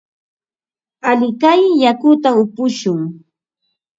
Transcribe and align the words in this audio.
Alikay 1.09 1.61
yakuta 1.83 2.29
upushun. 2.43 2.99